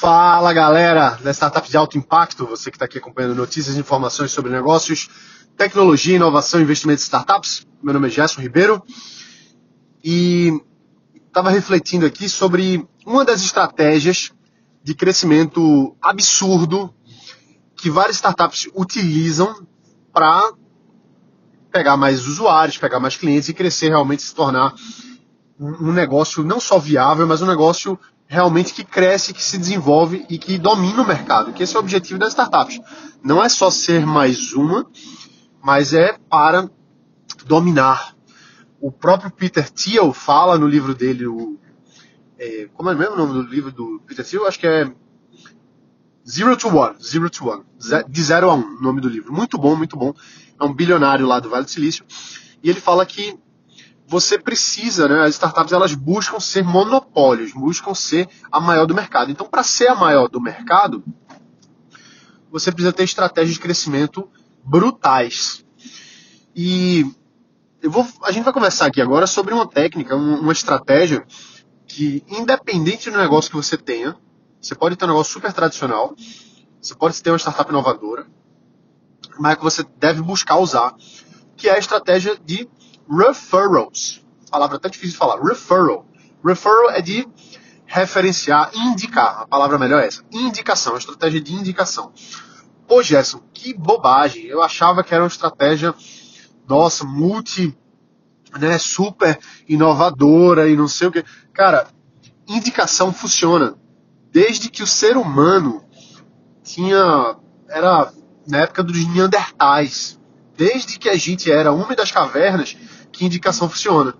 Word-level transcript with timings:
Fala 0.00 0.50
galera 0.54 1.18
da 1.22 1.30
Startup 1.30 1.68
de 1.68 1.76
Alto 1.76 1.98
Impacto, 1.98 2.46
você 2.46 2.70
que 2.70 2.76
está 2.76 2.86
aqui 2.86 2.96
acompanhando 2.96 3.34
notícias 3.34 3.76
e 3.76 3.80
informações 3.80 4.32
sobre 4.32 4.50
negócios, 4.50 5.10
tecnologia, 5.58 6.16
inovação 6.16 6.58
e 6.58 6.62
investimentos 6.62 7.04
em 7.04 7.04
startups. 7.04 7.66
Meu 7.82 7.92
nome 7.92 8.06
é 8.08 8.10
Gerson 8.10 8.40
Ribeiro 8.40 8.82
e 10.02 10.58
estava 11.26 11.50
refletindo 11.50 12.06
aqui 12.06 12.30
sobre 12.30 12.88
uma 13.04 13.26
das 13.26 13.42
estratégias 13.42 14.32
de 14.82 14.94
crescimento 14.94 15.94
absurdo 16.00 16.94
que 17.76 17.90
várias 17.90 18.16
startups 18.16 18.70
utilizam 18.74 19.66
para 20.14 20.50
pegar 21.70 21.98
mais 21.98 22.26
usuários, 22.26 22.78
pegar 22.78 23.00
mais 23.00 23.18
clientes 23.18 23.50
e 23.50 23.52
crescer 23.52 23.90
realmente 23.90 24.22
se 24.22 24.34
tornar 24.34 24.74
um 25.60 25.92
negócio 25.92 26.42
não 26.42 26.58
só 26.58 26.78
viável, 26.78 27.26
mas 27.26 27.42
um 27.42 27.46
negócio 27.46 28.00
realmente 28.30 28.72
que 28.72 28.84
cresce, 28.84 29.34
que 29.34 29.42
se 29.42 29.58
desenvolve 29.58 30.24
e 30.30 30.38
que 30.38 30.56
domina 30.56 31.02
o 31.02 31.06
mercado, 31.06 31.52
que 31.52 31.64
esse 31.64 31.74
é 31.74 31.78
o 31.78 31.82
objetivo 31.82 32.16
das 32.16 32.28
startups. 32.28 32.80
Não 33.24 33.42
é 33.42 33.48
só 33.48 33.72
ser 33.72 34.06
mais 34.06 34.52
uma, 34.52 34.88
mas 35.60 35.92
é 35.92 36.16
para 36.30 36.70
dominar. 37.44 38.14
O 38.80 38.92
próprio 38.92 39.32
Peter 39.32 39.68
Thiel 39.68 40.12
fala 40.12 40.56
no 40.56 40.68
livro 40.68 40.94
dele, 40.94 41.26
o, 41.26 41.58
é, 42.38 42.68
como 42.72 42.88
é 42.90 42.94
mesmo 42.94 43.14
o 43.14 43.18
nome 43.18 43.32
do 43.32 43.42
livro 43.42 43.72
do 43.72 44.00
Peter 44.06 44.24
Thiel? 44.24 44.46
Acho 44.46 44.60
que 44.60 44.66
é 44.68 44.88
Zero 46.24 46.56
to 46.56 46.68
One, 46.68 47.02
Zero 47.02 47.28
to 47.28 47.48
One, 47.48 47.64
de 48.08 48.22
zero 48.22 48.48
a 48.48 48.54
um, 48.54 48.80
nome 48.80 49.00
do 49.00 49.08
livro. 49.08 49.32
Muito 49.32 49.58
bom, 49.58 49.74
muito 49.74 49.96
bom. 49.96 50.14
É 50.56 50.64
um 50.64 50.72
bilionário 50.72 51.26
lá 51.26 51.40
do 51.40 51.50
Vale 51.50 51.64
do 51.64 51.70
Silício. 51.70 52.04
E 52.62 52.70
ele 52.70 52.80
fala 52.80 53.04
que 53.04 53.36
você 54.10 54.36
precisa, 54.36 55.06
né, 55.06 55.22
as 55.22 55.34
startups 55.34 55.72
elas 55.72 55.94
buscam 55.94 56.40
ser 56.40 56.64
monopólios, 56.64 57.52
buscam 57.52 57.94
ser 57.94 58.28
a 58.50 58.58
maior 58.58 58.84
do 58.84 58.92
mercado. 58.92 59.30
Então, 59.30 59.46
para 59.46 59.62
ser 59.62 59.86
a 59.86 59.94
maior 59.94 60.28
do 60.28 60.40
mercado, 60.40 61.04
você 62.50 62.72
precisa 62.72 62.92
ter 62.92 63.04
estratégias 63.04 63.54
de 63.54 63.60
crescimento 63.60 64.28
brutais. 64.64 65.64
E 66.56 67.06
eu 67.80 67.88
vou, 67.88 68.04
a 68.24 68.32
gente 68.32 68.42
vai 68.42 68.52
conversar 68.52 68.86
aqui 68.86 69.00
agora 69.00 69.28
sobre 69.28 69.54
uma 69.54 69.68
técnica, 69.68 70.16
uma 70.16 70.52
estratégia 70.52 71.24
que, 71.86 72.24
independente 72.28 73.12
do 73.12 73.16
negócio 73.16 73.48
que 73.48 73.56
você 73.56 73.76
tenha, 73.76 74.16
você 74.60 74.74
pode 74.74 74.96
ter 74.96 75.04
um 75.04 75.08
negócio 75.08 75.32
super 75.32 75.52
tradicional, 75.52 76.16
você 76.82 76.96
pode 76.96 77.22
ter 77.22 77.30
uma 77.30 77.38
startup 77.38 77.70
inovadora, 77.70 78.26
mas 79.38 79.54
que 79.54 79.62
você 79.62 79.84
deve 80.00 80.20
buscar 80.20 80.58
usar, 80.58 80.96
que 81.56 81.68
é 81.68 81.76
a 81.76 81.78
estratégia 81.78 82.36
de 82.44 82.68
referrals. 83.10 84.24
Palavra 84.50 84.76
até 84.76 84.88
difícil 84.88 85.12
de 85.12 85.18
falar. 85.18 85.40
Referral. 85.42 86.06
Referral 86.44 86.90
é 86.90 87.02
de 87.02 87.26
referenciar, 87.86 88.70
indicar. 88.74 89.40
A 89.40 89.46
palavra 89.46 89.78
melhor 89.78 90.02
é 90.02 90.06
essa. 90.06 90.24
Indicação, 90.30 90.96
estratégia 90.96 91.40
de 91.40 91.52
indicação. 91.52 92.12
Pô, 92.86 93.02
Gerson, 93.02 93.40
que 93.52 93.74
bobagem. 93.74 94.44
Eu 94.46 94.62
achava 94.62 95.02
que 95.02 95.12
era 95.12 95.22
uma 95.22 95.28
estratégia, 95.28 95.94
nossa, 96.68 97.04
multi, 97.04 97.76
né, 98.58 98.78
super 98.78 99.38
inovadora 99.68 100.68
e 100.68 100.76
não 100.76 100.88
sei 100.88 101.08
o 101.08 101.12
que. 101.12 101.24
Cara, 101.52 101.88
indicação 102.48 103.12
funciona. 103.12 103.76
Desde 104.32 104.70
que 104.70 104.82
o 104.82 104.86
ser 104.86 105.16
humano 105.16 105.84
tinha. 106.62 107.36
Era 107.68 108.12
na 108.46 108.58
época 108.58 108.82
dos 108.82 109.06
Neandertais. 109.06 110.18
Desde 110.56 110.98
que 110.98 111.08
a 111.08 111.16
gente 111.16 111.50
era 111.50 111.72
homem 111.72 111.96
das 111.96 112.10
cavernas, 112.10 112.76
que 113.12 113.24
indicação 113.24 113.68
funciona. 113.68 114.14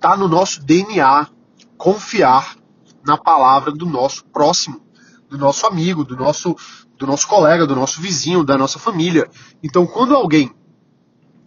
Tá 0.00 0.16
no 0.16 0.28
nosso 0.28 0.62
DNA 0.64 1.28
confiar 1.76 2.56
na 3.04 3.16
palavra 3.16 3.72
do 3.72 3.86
nosso 3.86 4.24
próximo, 4.26 4.80
do 5.28 5.38
nosso 5.38 5.66
amigo, 5.66 6.04
do 6.04 6.16
nosso, 6.16 6.56
do 6.96 7.06
nosso 7.06 7.26
colega, 7.26 7.66
do 7.66 7.74
nosso 7.74 8.00
vizinho, 8.00 8.44
da 8.44 8.56
nossa 8.56 8.78
família. 8.78 9.28
Então, 9.62 9.86
quando 9.86 10.14
alguém 10.14 10.50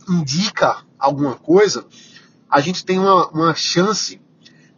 indica 0.08 0.83
alguma 0.99 1.36
coisa, 1.36 1.86
a 2.49 2.61
gente 2.61 2.86
tem 2.86 2.99
uma, 2.99 3.27
uma 3.30 3.55
chance 3.55 4.21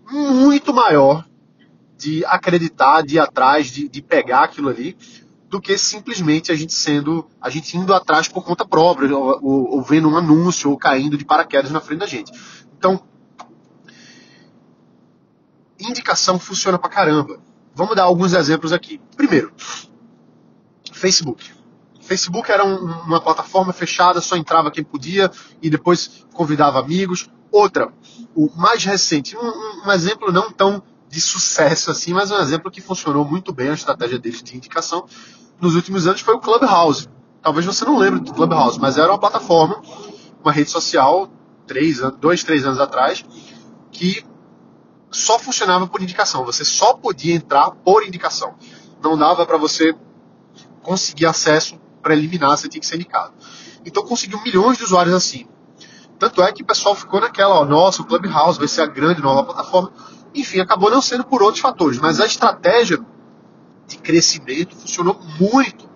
muito 0.09 0.73
maior 0.73 1.25
de 1.97 2.23
acreditar, 2.25 3.01
de 3.01 3.15
ir 3.15 3.19
atrás, 3.19 3.67
de, 3.67 3.89
de 3.89 4.01
pegar 4.01 4.43
aquilo 4.43 4.69
ali, 4.69 4.95
do 5.49 5.61
que 5.61 5.77
simplesmente 5.77 6.51
a 6.51 6.55
gente 6.55 6.73
sendo, 6.73 7.27
a 7.41 7.49
gente 7.49 7.77
indo 7.77 7.93
atrás 7.93 8.27
por 8.27 8.43
conta 8.43 8.65
própria, 8.65 9.15
ou, 9.15 9.75
ou, 9.75 9.81
vendo 9.81 10.09
um 10.09 10.17
anúncio, 10.17 10.69
ou 10.69 10.77
caindo 10.77 11.17
de 11.17 11.25
paraquedas 11.25 11.71
na 11.71 11.79
frente 11.79 11.99
da 11.99 12.05
gente. 12.05 12.31
Então, 12.77 13.01
indicação 15.79 16.37
funciona 16.37 16.77
pra 16.77 16.89
caramba. 16.89 17.39
Vamos 17.73 17.95
dar 17.95 18.03
alguns 18.03 18.33
exemplos 18.33 18.73
aqui. 18.73 18.99
Primeiro, 19.15 19.53
Facebook. 20.91 21.51
Facebook 22.01 22.51
era 22.51 22.65
um, 22.65 22.85
uma 23.03 23.21
plataforma 23.21 23.71
fechada, 23.71 24.19
só 24.19 24.35
entrava 24.35 24.71
quem 24.71 24.83
podia 24.83 25.31
e 25.61 25.69
depois 25.69 26.25
convidava 26.33 26.79
amigos. 26.79 27.29
Outra, 27.51 27.93
o 28.35 28.49
mais 28.55 28.83
recente, 28.83 29.37
um, 29.37 29.85
um 29.85 29.91
exemplo 29.91 30.31
não 30.31 30.51
tão 30.51 30.83
de 31.09 31.21
sucesso 31.21 31.91
assim, 31.91 32.13
mas 32.13 32.31
um 32.31 32.37
exemplo 32.37 32.69
que 32.69 32.81
funcionou 32.81 33.23
muito 33.23 33.53
bem 33.53 33.69
a 33.69 33.73
estratégia 33.73 34.19
deles 34.19 34.43
de 34.43 34.55
indicação 34.55 35.05
nos 35.59 35.75
últimos 35.75 36.05
anos 36.07 36.21
foi 36.21 36.35
o 36.35 36.39
Clubhouse. 36.39 37.07
Talvez 37.41 37.65
você 37.65 37.85
não 37.85 37.97
lembre 37.97 38.19
do 38.19 38.33
Clubhouse, 38.33 38.79
mas 38.79 38.97
era 38.97 39.11
uma 39.11 39.19
plataforma, 39.19 39.81
uma 40.41 40.51
rede 40.51 40.69
social, 40.69 41.29
três, 41.65 41.99
dois, 42.19 42.43
três 42.43 42.65
anos 42.65 42.79
atrás, 42.79 43.23
que 43.91 44.23
só 45.09 45.39
funcionava 45.39 45.87
por 45.87 46.01
indicação. 46.01 46.43
Você 46.45 46.65
só 46.65 46.93
podia 46.93 47.33
entrar 47.33 47.71
por 47.71 48.05
indicação. 48.05 48.55
Não 49.01 49.17
dava 49.17 49.45
para 49.45 49.57
você 49.57 49.95
conseguir 50.81 51.25
acesso 51.25 51.79
preliminar, 52.01 52.57
você 52.57 52.67
tinha 52.67 52.81
que 52.81 52.87
ser 52.87 52.95
indicado. 52.95 53.33
Então 53.85 54.03
conseguiu 54.03 54.41
milhões 54.43 54.77
de 54.77 54.83
usuários 54.83 55.15
assim. 55.15 55.47
Tanto 56.19 56.41
é 56.41 56.51
que 56.51 56.63
o 56.63 56.65
pessoal 56.65 56.95
ficou 56.95 57.21
naquela, 57.21 57.59
ó, 57.59 57.65
nossa, 57.65 58.01
o 58.01 58.05
Clubhouse 58.05 58.57
vai 58.57 58.67
ser 58.67 58.81
a 58.81 58.85
grande 58.87 59.21
nova 59.21 59.43
plataforma. 59.43 59.91
Enfim, 60.37 60.59
acabou 60.59 60.91
não 60.91 61.01
sendo 61.01 61.23
por 61.23 61.41
outros 61.41 61.61
fatores, 61.61 61.97
mas 61.97 62.19
a 62.19 62.25
estratégia 62.27 63.03
de 63.87 63.97
crescimento 63.97 64.75
funcionou 64.75 65.19
muito. 65.39 65.89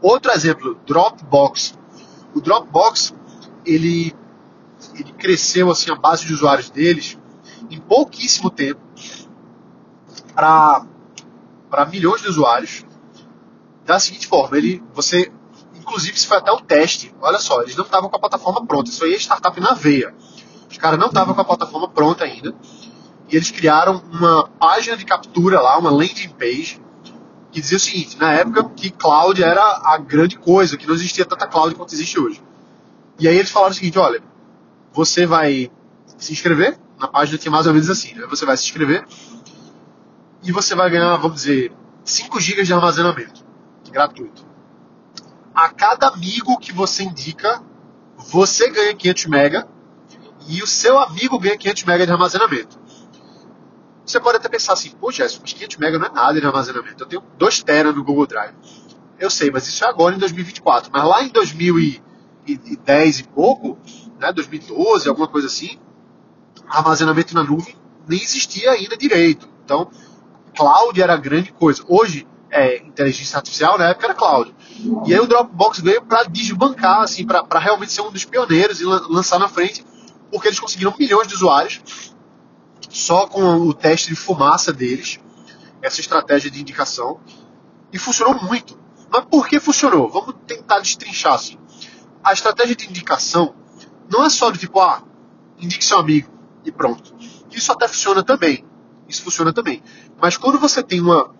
Outro 0.00 0.30
exemplo, 0.30 0.78
Dropbox. 0.86 1.74
O 2.32 2.40
Dropbox, 2.40 3.12
ele, 3.66 4.14
ele 4.94 5.12
cresceu 5.12 5.72
assim 5.72 5.90
a 5.90 5.96
base 5.96 6.24
de 6.24 6.32
usuários 6.32 6.70
deles 6.70 7.18
em 7.68 7.80
pouquíssimo 7.80 8.48
tempo 8.48 8.80
para 10.32 10.86
milhões 11.90 12.22
de 12.22 12.28
usuários. 12.28 12.86
Da 13.84 13.98
seguinte 13.98 14.28
forma, 14.28 14.56
ele, 14.56 14.80
você, 14.94 15.32
inclusive, 15.74 16.16
isso 16.16 16.28
foi 16.28 16.36
até 16.36 16.52
o 16.52 16.60
teste. 16.60 17.12
Olha 17.20 17.40
só, 17.40 17.62
eles 17.62 17.74
não 17.74 17.84
estavam 17.84 18.08
com 18.08 18.16
a 18.16 18.20
plataforma 18.20 18.64
pronta. 18.64 18.88
Isso 18.88 19.02
aí 19.02 19.14
é 19.14 19.16
startup 19.16 19.60
na 19.60 19.74
veia. 19.74 20.14
Os 20.70 20.78
caras 20.78 21.00
não 21.00 21.08
estavam 21.08 21.34
com 21.34 21.40
a 21.40 21.44
plataforma 21.44 21.88
pronta 21.88 22.22
ainda. 22.22 22.54
E 23.28 23.36
eles 23.36 23.50
criaram 23.50 24.02
uma 24.10 24.48
página 24.48 24.96
de 24.96 25.04
captura 25.04 25.60
lá, 25.60 25.78
uma 25.78 25.90
landing 25.90 26.30
page, 26.30 26.80
que 27.50 27.60
dizia 27.60 27.76
o 27.76 27.80
seguinte: 27.80 28.16
na 28.18 28.32
época 28.32 28.64
que 28.70 28.90
cloud 28.90 29.42
era 29.42 29.62
a 29.84 29.98
grande 29.98 30.38
coisa, 30.38 30.76
que 30.76 30.86
não 30.86 30.94
existia 30.94 31.24
tanta 31.24 31.46
cloud 31.46 31.74
quanto 31.74 31.94
existe 31.94 32.18
hoje. 32.18 32.42
E 33.18 33.28
aí 33.28 33.36
eles 33.36 33.50
falaram 33.50 33.72
o 33.72 33.74
seguinte: 33.74 33.98
olha, 33.98 34.22
você 34.92 35.26
vai 35.26 35.70
se 36.16 36.32
inscrever, 36.32 36.78
na 36.98 37.06
página 37.06 37.38
tinha 37.38 37.52
mais 37.52 37.66
ou 37.66 37.72
menos 37.72 37.90
assim, 37.90 38.14
né? 38.14 38.26
Você 38.28 38.46
vai 38.46 38.56
se 38.56 38.64
inscrever 38.64 39.06
e 40.42 40.52
você 40.52 40.74
vai 40.74 40.88
ganhar, 40.88 41.16
vamos 41.16 41.36
dizer, 41.36 41.72
5 42.04 42.40
GB 42.40 42.62
de 42.64 42.72
armazenamento 42.72 43.44
gratuito. 43.90 44.46
A 45.54 45.68
cada 45.70 46.08
amigo 46.08 46.58
que 46.58 46.72
você 46.72 47.02
indica, 47.02 47.62
você 48.16 48.70
ganha 48.70 48.94
500 48.94 49.26
MB 49.26 49.66
e 50.46 50.62
o 50.62 50.66
seu 50.66 50.98
amigo 50.98 51.38
ganha 51.38 51.56
500 51.56 51.82
MB 51.82 52.06
de 52.06 52.12
armazenamento. 52.12 52.77
Você 54.08 54.18
pode 54.18 54.38
até 54.38 54.48
pensar 54.48 54.72
assim, 54.72 54.90
pô, 54.90 55.12
Jéssica, 55.12 55.42
mas 55.42 55.52
500 55.52 55.76
MB 55.76 55.98
não 55.98 56.06
é 56.06 56.10
nada 56.10 56.40
de 56.40 56.46
armazenamento. 56.46 57.04
Eu 57.04 57.06
tenho 57.06 57.22
2 57.36 57.62
TB 57.62 57.92
no 57.92 58.02
Google 58.02 58.26
Drive. 58.26 58.54
Eu 59.18 59.28
sei, 59.28 59.50
mas 59.50 59.68
isso 59.68 59.84
é 59.84 59.86
agora 59.88 60.14
em 60.14 60.18
2024. 60.18 60.90
Mas 60.90 61.04
lá 61.04 61.22
em 61.22 61.28
2010 61.28 63.18
e 63.18 63.24
pouco, 63.24 63.76
né, 64.18 64.32
2012, 64.32 65.10
alguma 65.10 65.28
coisa 65.28 65.46
assim, 65.46 65.78
armazenamento 66.66 67.34
na 67.34 67.42
nuvem 67.42 67.76
nem 68.08 68.22
existia 68.22 68.70
ainda 68.70 68.96
direito. 68.96 69.46
Então, 69.62 69.90
cloud 70.56 70.98
era 71.00 71.12
a 71.12 71.18
grande 71.18 71.52
coisa. 71.52 71.84
Hoje, 71.86 72.26
é 72.50 72.78
inteligência 72.78 73.36
artificial, 73.36 73.76
na 73.76 73.90
época 73.90 74.06
era 74.06 74.14
cloud. 74.14 74.54
E 75.04 75.12
aí 75.12 75.20
o 75.20 75.26
Dropbox 75.26 75.80
veio 75.80 76.00
para 76.00 76.22
desbancar, 76.22 77.02
assim, 77.02 77.26
para 77.26 77.58
realmente 77.58 77.92
ser 77.92 78.00
um 78.00 78.10
dos 78.10 78.24
pioneiros 78.24 78.80
e 78.80 78.86
lançar 78.86 79.38
na 79.38 79.48
frente, 79.48 79.84
porque 80.30 80.48
eles 80.48 80.58
conseguiram 80.58 80.94
milhões 80.98 81.28
de 81.28 81.34
usuários 81.34 81.82
só 82.88 83.26
com 83.26 83.42
o 83.42 83.74
teste 83.74 84.08
de 84.08 84.16
fumaça 84.16 84.72
deles, 84.72 85.20
essa 85.82 86.00
estratégia 86.00 86.50
de 86.50 86.60
indicação, 86.60 87.20
e 87.92 87.98
funcionou 87.98 88.42
muito. 88.42 88.78
Mas 89.10 89.24
por 89.24 89.48
que 89.48 89.58
funcionou? 89.60 90.08
Vamos 90.08 90.34
tentar 90.46 90.80
destrinchar 90.80 91.34
assim. 91.34 91.58
A 92.22 92.32
estratégia 92.32 92.76
de 92.76 92.88
indicação 92.88 93.54
não 94.10 94.24
é 94.24 94.30
só 94.30 94.50
do 94.50 94.58
tipo, 94.58 94.80
ah, 94.80 95.02
indique 95.58 95.84
seu 95.84 95.98
amigo 95.98 96.30
e 96.64 96.72
pronto. 96.72 97.14
Isso 97.50 97.72
até 97.72 97.88
funciona 97.88 98.22
também. 98.22 98.64
Isso 99.08 99.22
funciona 99.22 99.52
também. 99.52 99.82
Mas 100.20 100.36
quando 100.36 100.58
você 100.58 100.82
tem 100.82 101.00
uma, 101.00 101.34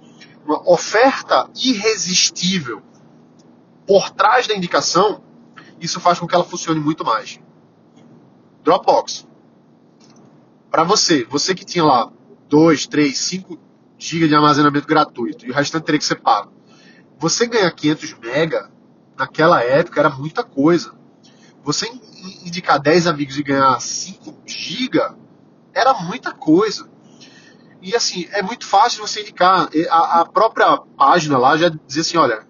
uma 0.44 0.70
oferta 0.70 1.48
irresistível 1.54 2.82
por 3.86 4.10
trás 4.10 4.46
da 4.46 4.54
indicação, 4.54 5.22
isso 5.80 6.00
faz 6.00 6.18
com 6.18 6.26
que 6.26 6.34
ela 6.34 6.44
funcione 6.44 6.80
muito 6.80 7.04
mais. 7.04 7.38
Dropbox. 8.64 9.27
Para 10.70 10.84
você, 10.84 11.24
você 11.24 11.54
que 11.54 11.64
tinha 11.64 11.84
lá 11.84 12.10
2, 12.48 12.86
3, 12.86 13.16
5 13.16 13.58
GB 13.98 14.28
de 14.28 14.34
armazenamento 14.34 14.86
gratuito 14.86 15.46
e 15.46 15.50
o 15.50 15.54
restante 15.54 15.84
teria 15.84 15.98
que 15.98 16.04
ser 16.04 16.20
pago. 16.20 16.52
Você 17.18 17.46
ganhar 17.46 17.70
500 17.70 18.14
mega 18.20 18.70
naquela 19.16 19.62
época 19.62 19.98
era 19.98 20.10
muita 20.10 20.44
coisa. 20.44 20.94
Você 21.64 21.90
indicar 22.44 22.78
10 22.78 23.06
amigos 23.06 23.38
e 23.38 23.42
ganhar 23.42 23.78
5 23.80 24.42
GB 24.46 25.00
era 25.74 25.94
muita 25.94 26.32
coisa. 26.32 26.88
E 27.80 27.94
assim, 27.94 28.26
é 28.32 28.42
muito 28.42 28.66
fácil 28.66 29.06
você 29.06 29.20
indicar. 29.20 29.68
A, 29.90 30.20
a 30.20 30.26
própria 30.26 30.76
página 30.96 31.38
lá 31.38 31.56
já 31.56 31.68
dizia 31.68 32.02
assim: 32.02 32.16
olha, 32.16 32.46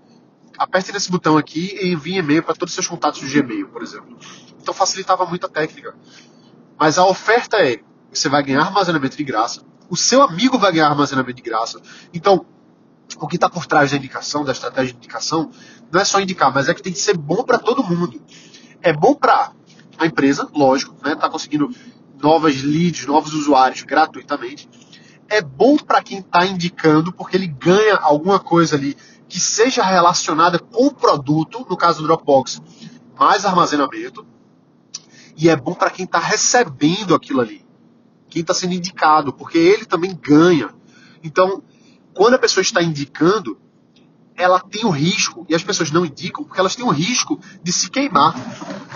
aperte 0.56 0.92
nesse 0.92 1.10
botão 1.10 1.36
aqui 1.36 1.76
e 1.80 1.92
envie 1.92 2.18
e-mail 2.18 2.42
para 2.42 2.54
todos 2.54 2.72
os 2.72 2.74
seus 2.74 2.86
contatos 2.86 3.20
do 3.20 3.28
Gmail, 3.28 3.68
por 3.68 3.82
exemplo. 3.82 4.16
Então 4.60 4.72
facilitava 4.72 5.24
muito 5.26 5.46
a 5.46 5.48
técnica. 5.48 5.94
Mas 6.78 6.98
a 6.98 7.06
oferta 7.06 7.58
é: 7.58 7.80
você 8.12 8.28
vai 8.28 8.42
ganhar 8.42 8.62
armazenamento 8.62 9.16
de 9.16 9.24
graça, 9.24 9.62
o 9.88 9.96
seu 9.96 10.22
amigo 10.22 10.58
vai 10.58 10.72
ganhar 10.72 10.88
armazenamento 10.88 11.36
de 11.36 11.42
graça. 11.42 11.80
Então, 12.12 12.44
o 13.20 13.26
que 13.26 13.36
está 13.36 13.48
por 13.48 13.66
trás 13.66 13.90
da 13.90 13.96
indicação, 13.96 14.44
da 14.44 14.52
estratégia 14.52 14.92
de 14.92 14.98
indicação, 14.98 15.50
não 15.90 16.00
é 16.00 16.04
só 16.04 16.20
indicar, 16.20 16.52
mas 16.52 16.68
é 16.68 16.74
que 16.74 16.82
tem 16.82 16.92
que 16.92 16.98
ser 16.98 17.16
bom 17.16 17.42
para 17.42 17.58
todo 17.58 17.82
mundo. 17.82 18.20
É 18.82 18.92
bom 18.92 19.14
para 19.14 19.52
a 19.98 20.06
empresa, 20.06 20.48
lógico, 20.54 20.94
né? 21.02 21.14
Tá 21.14 21.28
conseguindo 21.28 21.70
novas 22.22 22.62
leads, 22.62 23.06
novos 23.06 23.32
usuários 23.32 23.82
gratuitamente. 23.82 24.68
É 25.28 25.40
bom 25.40 25.76
para 25.76 26.02
quem 26.02 26.18
está 26.18 26.46
indicando, 26.46 27.12
porque 27.12 27.36
ele 27.36 27.46
ganha 27.46 27.96
alguma 27.96 28.38
coisa 28.38 28.76
ali 28.76 28.96
que 29.28 29.38
seja 29.38 29.82
relacionada 29.82 30.58
com 30.58 30.86
o 30.86 30.94
produto, 30.94 31.66
no 31.68 31.76
caso 31.76 32.00
do 32.00 32.06
Dropbox, 32.06 32.62
mais 33.18 33.44
armazenamento. 33.44 34.26
E 35.36 35.48
é 35.48 35.56
bom 35.56 35.74
para 35.74 35.90
quem 35.90 36.04
está 36.04 36.18
recebendo 36.18 37.14
aquilo 37.14 37.40
ali, 37.40 37.64
quem 38.28 38.42
está 38.42 38.54
sendo 38.54 38.74
indicado, 38.74 39.32
porque 39.32 39.58
ele 39.58 39.84
também 39.84 40.14
ganha. 40.14 40.70
Então, 41.22 41.62
quando 42.14 42.34
a 42.34 42.38
pessoa 42.38 42.62
está 42.62 42.82
indicando, 42.82 43.58
ela 44.36 44.60
tem 44.60 44.84
o 44.84 44.90
risco, 44.90 45.44
e 45.48 45.54
as 45.54 45.62
pessoas 45.62 45.90
não 45.90 46.06
indicam 46.06 46.44
porque 46.44 46.60
elas 46.60 46.76
têm 46.76 46.84
o 46.84 46.90
risco 46.90 47.40
de 47.62 47.72
se 47.72 47.90
queimar. 47.90 48.34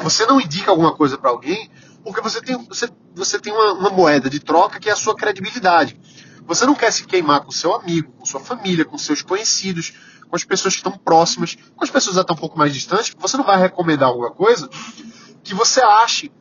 Você 0.02 0.24
não 0.24 0.40
indica 0.40 0.70
alguma 0.70 0.94
coisa 0.94 1.18
para 1.18 1.30
alguém 1.30 1.70
porque 2.04 2.20
você 2.20 2.40
tem, 2.40 2.56
você, 2.66 2.88
você 3.14 3.38
tem 3.38 3.52
uma, 3.52 3.72
uma, 3.74 3.90
moeda 3.90 4.28
de 4.28 4.40
troca 4.40 4.80
que 4.80 4.88
é 4.88 4.92
a 4.92 4.96
sua 4.96 5.14
credibilidade. 5.14 5.98
Você 6.46 6.66
não 6.66 6.74
quer 6.74 6.90
se 6.92 7.04
queimar 7.04 7.42
com 7.42 7.52
seu 7.52 7.74
amigo, 7.74 8.12
com 8.12 8.26
sua 8.26 8.40
família, 8.40 8.84
com 8.84 8.98
seus 8.98 9.22
conhecidos, 9.22 9.92
com 10.28 10.34
as 10.34 10.44
pessoas 10.44 10.74
que 10.74 10.80
estão 10.80 10.92
próximas, 10.92 11.56
com 11.76 11.84
as 11.84 11.90
pessoas 11.90 12.18
até 12.18 12.32
um 12.32 12.36
pouco 12.36 12.58
mais 12.58 12.74
distantes. 12.74 13.14
Você 13.16 13.36
não 13.36 13.44
vai 13.44 13.58
recomendar 13.58 14.08
alguma 14.08 14.32
coisa 14.32 14.68
que 15.44 15.54
você 15.54 15.80
ache 15.80 16.32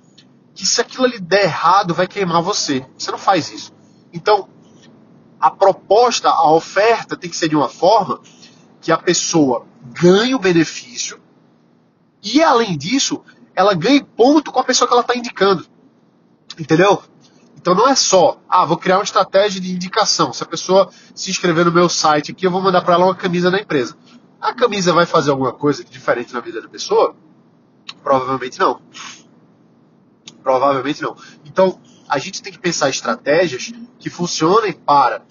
que 0.53 0.65
se 0.65 0.81
aquilo 0.81 1.05
ali 1.05 1.19
der 1.19 1.43
errado 1.43 1.93
vai 1.93 2.07
queimar 2.07 2.41
você. 2.41 2.85
Você 2.97 3.11
não 3.11 3.17
faz 3.17 3.51
isso. 3.51 3.71
Então, 4.13 4.49
a 5.39 5.49
proposta, 5.49 6.29
a 6.29 6.51
oferta 6.51 7.15
tem 7.15 7.29
que 7.29 7.35
ser 7.35 7.49
de 7.49 7.55
uma 7.55 7.69
forma 7.69 8.21
que 8.79 8.91
a 8.91 8.97
pessoa 8.97 9.65
ganhe 9.83 10.35
o 10.35 10.39
benefício 10.39 11.21
e, 12.23 12.43
além 12.43 12.77
disso, 12.77 13.21
ela 13.55 13.73
ganhe 13.73 14.03
ponto 14.03 14.51
com 14.51 14.59
a 14.59 14.63
pessoa 14.63 14.87
que 14.87 14.93
ela 14.93 15.01
está 15.01 15.15
indicando. 15.15 15.65
Entendeu? 16.59 17.01
Então 17.57 17.75
não 17.75 17.87
é 17.87 17.95
só, 17.95 18.39
ah, 18.49 18.65
vou 18.65 18.77
criar 18.77 18.97
uma 18.97 19.03
estratégia 19.03 19.61
de 19.61 19.71
indicação. 19.71 20.33
Se 20.33 20.41
a 20.41 20.47
pessoa 20.47 20.89
se 21.13 21.29
inscrever 21.29 21.65
no 21.65 21.71
meu 21.71 21.87
site 21.87 22.31
aqui, 22.31 22.45
eu 22.45 22.51
vou 22.51 22.61
mandar 22.61 22.81
para 22.81 22.95
ela 22.95 23.05
uma 23.05 23.15
camisa 23.15 23.51
da 23.51 23.59
empresa. 23.59 23.95
A 24.39 24.53
camisa 24.53 24.91
vai 24.93 25.05
fazer 25.05 25.29
alguma 25.29 25.53
coisa 25.53 25.83
diferente 25.83 26.33
na 26.33 26.39
vida 26.39 26.59
da 26.59 26.67
pessoa? 26.67 27.15
Provavelmente 28.01 28.59
não. 28.59 28.81
Provavelmente 30.43 31.01
não. 31.01 31.15
Então, 31.45 31.79
a 32.07 32.17
gente 32.17 32.41
tem 32.41 32.51
que 32.51 32.59
pensar 32.59 32.89
estratégias 32.89 33.71
que 33.99 34.09
funcionem 34.09 34.73
para 34.73 35.23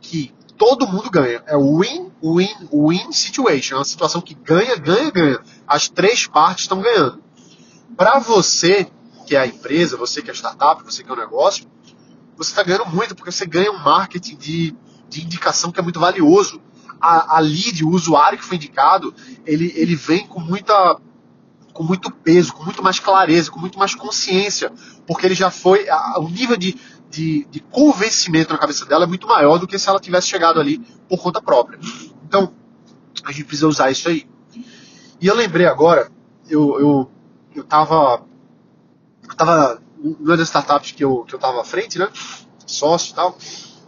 que 0.00 0.32
todo 0.56 0.86
mundo 0.86 1.10
ganha. 1.10 1.42
É 1.46 1.56
o 1.56 1.78
win-win-win 1.78 3.12
situation. 3.12 3.76
É 3.76 3.78
uma 3.78 3.84
situação 3.84 4.20
que 4.20 4.34
ganha, 4.34 4.76
ganha, 4.76 5.10
ganha. 5.10 5.40
As 5.66 5.88
três 5.88 6.26
partes 6.26 6.64
estão 6.64 6.80
ganhando. 6.80 7.22
Para 7.96 8.18
você, 8.18 8.88
que 9.26 9.36
é 9.36 9.40
a 9.40 9.46
empresa, 9.46 9.96
você 9.96 10.22
que 10.22 10.30
é 10.30 10.32
a 10.32 10.36
startup, 10.36 10.82
você 10.82 11.02
que 11.02 11.10
é 11.10 11.12
o 11.12 11.16
negócio, 11.16 11.66
você 12.36 12.50
está 12.50 12.62
ganhando 12.62 12.86
muito, 12.86 13.14
porque 13.14 13.30
você 13.30 13.46
ganha 13.46 13.70
um 13.70 13.78
marketing 13.78 14.36
de, 14.36 14.76
de 15.08 15.22
indicação 15.22 15.70
que 15.70 15.78
é 15.78 15.82
muito 15.82 16.00
valioso. 16.00 16.60
A, 17.00 17.36
a 17.36 17.40
lead, 17.40 17.84
o 17.84 17.90
usuário 17.90 18.38
que 18.38 18.44
foi 18.44 18.56
indicado, 18.56 19.14
ele, 19.44 19.72
ele 19.76 19.94
vem 19.94 20.26
com 20.26 20.40
muita 20.40 20.98
com 21.74 21.82
muito 21.82 22.10
peso, 22.10 22.54
com 22.54 22.62
muito 22.62 22.82
mais 22.82 23.00
clareza, 23.00 23.50
com 23.50 23.58
muito 23.58 23.78
mais 23.78 23.94
consciência, 23.96 24.72
porque 25.06 25.26
ele 25.26 25.34
já 25.34 25.50
foi. 25.50 25.88
A, 25.90 26.20
o 26.20 26.28
nível 26.28 26.56
de, 26.56 26.78
de, 27.10 27.44
de, 27.50 27.60
convencimento 27.60 28.52
na 28.52 28.58
cabeça 28.58 28.86
dela 28.86 29.04
é 29.04 29.08
muito 29.08 29.26
maior 29.26 29.58
do 29.58 29.66
que 29.66 29.76
se 29.76 29.88
ela 29.88 29.98
tivesse 29.98 30.28
chegado 30.28 30.60
ali 30.60 30.78
por 31.08 31.20
conta 31.20 31.42
própria. 31.42 31.78
Então, 32.24 32.54
a 33.24 33.32
gente 33.32 33.44
precisa 33.44 33.66
usar 33.66 33.90
isso 33.90 34.08
aí. 34.08 34.24
E 35.20 35.26
eu 35.26 35.34
lembrei 35.34 35.66
agora, 35.66 36.10
eu, 36.48 36.80
eu, 36.80 37.10
eu 37.56 37.64
tava. 37.64 38.24
Eu 39.28 39.34
tava. 39.34 39.82
Numa 39.98 40.36
das 40.36 40.48
startups 40.48 40.92
que 40.92 41.02
eu, 41.02 41.24
que 41.24 41.34
eu 41.34 41.38
tava 41.38 41.60
à 41.60 41.64
frente, 41.64 41.98
né? 41.98 42.08
Sócio 42.66 43.12
e 43.12 43.14
tal. 43.14 43.36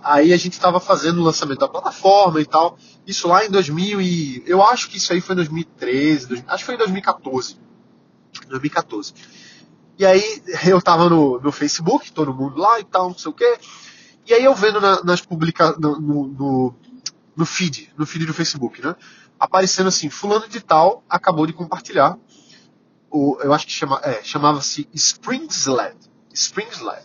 Aí 0.02 0.32
a 0.32 0.36
gente 0.36 0.54
estava 0.54 0.80
fazendo 0.80 1.20
o 1.20 1.22
lançamento 1.22 1.58
da 1.58 1.68
plataforma 1.68 2.40
e 2.40 2.46
tal. 2.46 2.78
Isso 3.06 3.28
lá 3.28 3.44
em 3.44 3.50
2000 3.50 4.00
e... 4.00 4.42
Eu 4.46 4.62
acho 4.62 4.88
que 4.88 4.96
isso 4.96 5.12
aí 5.12 5.20
foi 5.20 5.34
em 5.34 5.36
2013, 5.36 6.44
acho 6.48 6.58
que 6.58 6.64
foi 6.64 6.74
em 6.74 6.78
2014. 6.78 7.65
2014. 8.40 9.14
E 9.98 10.04
aí 10.04 10.42
eu 10.66 10.80
tava 10.82 11.08
no, 11.08 11.40
no 11.40 11.50
Facebook, 11.50 12.12
todo 12.12 12.34
mundo 12.34 12.58
lá 12.58 12.78
e 12.78 12.84
tal, 12.84 13.08
não 13.08 13.18
sei 13.18 13.30
o 13.30 13.34
quê. 13.34 13.58
E 14.26 14.34
aí 14.34 14.44
eu 14.44 14.54
vendo 14.54 14.80
na, 14.80 15.02
nas 15.02 15.20
publicações, 15.20 15.78
no, 15.78 15.98
no, 15.98 16.74
no, 17.36 17.46
feed, 17.46 17.92
no 17.96 18.04
feed 18.04 18.26
do 18.26 18.34
Facebook, 18.34 18.82
né? 18.82 18.94
Aparecendo 19.38 19.86
assim, 19.86 20.10
fulano 20.10 20.48
de 20.48 20.60
tal 20.60 21.04
acabou 21.08 21.46
de 21.46 21.52
compartilhar. 21.52 22.18
O, 23.10 23.38
eu 23.40 23.54
acho 23.54 23.66
que 23.66 23.72
chama, 23.72 24.00
é, 24.02 24.22
chamava-se 24.22 24.88
Spring 24.92 25.46
Sled. 25.48 25.96
Spring 26.32 26.68
Sled. 26.72 27.04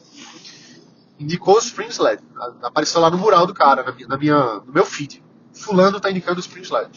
Indicou 1.19 1.55
o 1.55 1.59
Spring 1.59 1.89
Sled. 1.89 2.21
Apareceu 2.63 2.99
lá 2.99 3.09
no 3.09 3.17
mural 3.17 3.45
do 3.45 3.53
cara, 3.53 3.83
na 3.83 3.91
minha, 3.91 4.07
na 4.07 4.17
minha, 4.17 4.55
no 4.65 4.73
meu 4.73 4.85
feed. 4.85 5.23
Fulano 5.53 5.99
tá 5.99 6.09
indicando 6.09 6.37
o 6.37 6.41
Spring 6.41 6.63
Sled. 6.63 6.89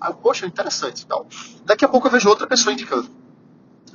Aí, 0.00 0.12
poxa, 0.14 0.46
interessante 0.46 1.02
e 1.02 1.06
tal. 1.06 1.26
Daqui 1.64 1.84
a 1.84 1.88
pouco 1.88 2.08
eu 2.08 2.10
vejo 2.10 2.28
outra 2.28 2.46
pessoa 2.46 2.72
indicando. 2.72 3.08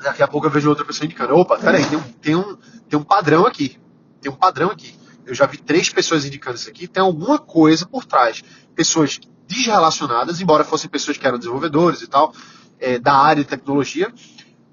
Daqui 0.06 0.22
a 0.22 0.28
pouco 0.28 0.46
eu 0.46 0.52
vejo 0.52 0.70
outra 0.70 0.86
pessoa 0.86 1.04
indicando. 1.04 1.36
Opa, 1.36 1.58
peraí, 1.58 1.84
tem 1.84 1.98
um, 1.98 2.02
tem, 2.22 2.36
um, 2.36 2.56
tem 2.88 3.00
um 3.00 3.04
padrão 3.04 3.44
aqui. 3.44 3.80
Tem 4.22 4.32
um 4.32 4.36
padrão 4.36 4.70
aqui. 4.70 4.96
Eu 5.26 5.34
já 5.34 5.48
vi 5.48 5.58
três 5.58 5.90
pessoas 5.90 6.24
indicando 6.24 6.58
isso 6.58 6.70
aqui. 6.70 6.88
Tem 6.88 7.02
alguma 7.02 7.40
coisa 7.40 7.88
por 7.88 8.06
trás. 8.06 8.44
Pessoas 8.76 9.20
desrelacionadas, 9.48 10.40
embora 10.40 10.64
fossem 10.64 10.88
pessoas 10.92 11.18
que 11.18 11.26
eram 11.26 11.40
desenvolvedores 11.40 12.04
e 12.04 12.08
tal, 12.08 12.36
é, 12.80 13.00
da 13.00 13.16
área 13.16 13.44
de 13.44 13.50
tecnologia, 13.50 14.14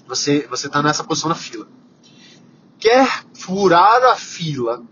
Você 0.06 0.46
você 0.48 0.66
está 0.66 0.82
nessa 0.82 1.04
posição 1.04 1.28
na 1.28 1.34
fila. 1.34 1.68
Quer 2.78 3.24
furar 3.34 4.02
a 4.04 4.16
fila 4.16 4.82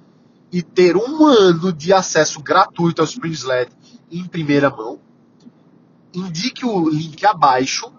e 0.51 0.63
ter 0.63 0.97
um 0.97 1.27
ano 1.27 1.73
de 1.73 1.93
acesso 1.93 2.43
gratuito 2.43 3.03
ao 3.03 3.07
Spring 3.07 3.33
Sled 3.33 3.71
em 4.11 4.27
primeira 4.27 4.71
mão? 4.71 5.01
indique 6.17 6.65
o 6.65 6.89
link 6.89 7.25
abaixo 7.27 7.93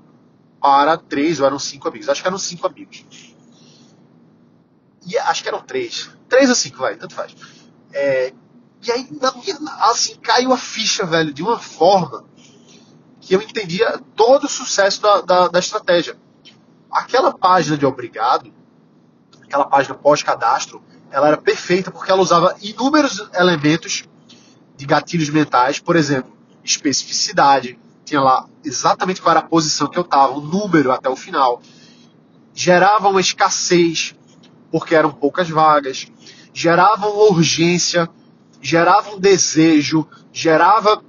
para 0.62 0.98
três 0.98 1.40
ou 1.40 1.46
eram 1.46 1.60
cinco 1.60 1.88
amigos. 1.88 2.10
Acho 2.10 2.22
que 2.22 2.28
eram 2.28 2.38
cinco 2.38 2.68
amigos. 2.68 3.06
E 5.06 5.18
acho 5.18 5.42
que 5.42 5.50
eram 5.50 5.62
três. 5.62 6.10
Três 6.28 6.50
ou 6.50 6.56
cinco, 6.56 6.78
vai, 6.78 6.96
tanto 6.96 7.14
faz. 7.14 7.36
É, 7.94 8.34
e 8.86 8.92
aí, 8.92 9.08
na 9.20 9.32
minha, 9.32 9.58
assim, 9.90 10.16
caiu 10.16 10.54
a 10.54 10.58
ficha, 10.58 11.06
velho, 11.06 11.34
de 11.34 11.42
uma 11.42 11.58
forma 11.58 12.26
que 13.20 13.36
eu 13.36 13.42
entendia 13.42 14.00
todo 14.16 14.46
o 14.46 14.50
sucesso 14.50 15.02
da, 15.02 15.22
da, 15.22 15.48
da 15.48 15.60
estratégia. 15.60 16.18
Aquela 16.92 17.34
página 17.38 17.78
de 17.78 17.86
obrigado, 17.86 18.54
aquela 19.44 19.66
página 19.66 19.96
pós-cadastro, 19.96 20.82
ela 21.12 21.28
era 21.28 21.38
perfeita 21.38 21.92
porque 21.92 22.12
ela 22.12 22.22
usava 22.22 22.56
inúmeros 22.62 23.30
elementos 23.34 24.06
de 24.76 24.86
gatilhos 24.86 25.30
mentais, 25.30 25.80
por 25.80 25.96
exemplo, 25.96 26.32
especificidade, 26.64 27.80
tinha 28.08 28.22
lá 28.22 28.48
exatamente 28.64 29.22
qual 29.22 29.32
era 29.32 29.46
a 29.46 29.50
posição 29.50 29.90
que 29.90 30.00
eu 30.00 30.04
estava, 30.04 30.32
o 30.32 30.40
número 30.40 30.94
até 30.94 31.10
o 31.10 31.16
final. 31.16 31.62
Gerava 32.54 33.10
uma 33.10 33.20
escassez, 33.20 34.16
porque 34.72 34.96
eram 34.96 35.12
poucas 35.12 35.50
vagas. 35.50 36.08
Gerava 36.54 37.08
uma 37.08 37.26
urgência, 37.26 38.10
gerava 38.62 39.14
um 39.14 39.20
desejo, 39.20 40.08
gerava 40.32 41.04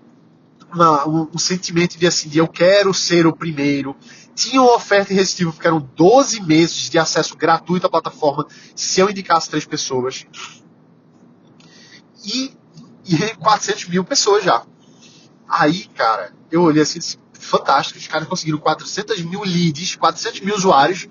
uma, 0.75 1.09
um, 1.09 1.29
um, 1.35 1.39
sentimento 1.39 1.97
de 1.97 2.07
assim, 2.07 2.29
de 2.29 2.39
eu 2.39 2.49
quero 2.49 2.93
ser 2.93 3.29
o 3.29 3.33
primeiro. 3.33 3.97
Tinha 4.35 4.61
uma 4.61 4.75
oferta 4.75 5.13
irresistível, 5.13 5.53
porque 5.53 5.69
eram 5.69 5.89
12 5.95 6.43
meses 6.43 6.91
de 6.91 6.99
acesso 6.99 7.37
gratuito 7.37 7.87
à 7.87 7.91
plataforma 7.91 8.45
se 8.75 9.01
eu 9.01 9.09
indicasse 9.09 9.49
três 9.49 9.65
pessoas. 9.65 10.27
E, 12.25 12.53
e 13.07 13.17
400 13.37 13.87
mil 13.87 14.05
pessoas 14.05 14.43
já. 14.43 14.65
Aí, 15.49 15.85
cara, 15.95 16.38
eu 16.51 16.63
olhei 16.63 16.83
assim, 16.83 16.99
fantástico, 17.33 17.99
os 17.99 18.07
caras 18.07 18.29
conseguiram 18.29 18.59
400 18.59 19.21
mil 19.23 19.43
leads, 19.43 19.97
400 19.97 20.41
mil 20.41 20.55
usuários, 20.55 21.09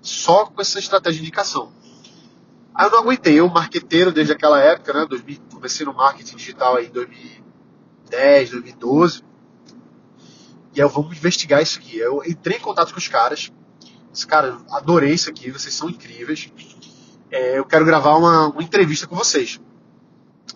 só 0.00 0.46
com 0.46 0.60
essa 0.60 0.78
estratégia 0.78 1.20
de 1.20 1.26
indicação. 1.26 1.72
Aí 2.74 2.86
eu 2.86 2.90
não 2.90 3.00
aguentei, 3.00 3.38
eu, 3.38 3.48
marqueteiro 3.48 4.10
desde 4.10 4.32
aquela 4.32 4.58
época, 4.58 4.92
né, 4.92 5.06
2000, 5.06 5.38
comecei 5.52 5.84
no 5.84 5.92
marketing 5.92 6.36
digital 6.36 6.76
aí 6.76 6.86
em 6.86 6.90
2010, 6.90 8.50
2012, 8.50 9.22
e 10.74 10.80
aí 10.80 10.86
eu 10.86 10.88
vamos 10.88 11.16
investigar 11.16 11.62
isso 11.62 11.78
aqui. 11.78 11.98
Eu 11.98 12.22
entrei 12.26 12.56
em 12.56 12.60
contato 12.60 12.92
com 12.92 12.98
os 12.98 13.08
caras, 13.08 13.52
esse 14.12 14.26
cara, 14.26 14.58
adorei 14.70 15.12
isso 15.12 15.28
aqui, 15.28 15.50
vocês 15.50 15.74
são 15.74 15.90
incríveis, 15.90 16.50
é, 17.30 17.58
eu 17.58 17.64
quero 17.64 17.84
gravar 17.84 18.16
uma, 18.16 18.48
uma 18.48 18.62
entrevista 18.62 19.06
com 19.06 19.16
vocês. 19.16 19.60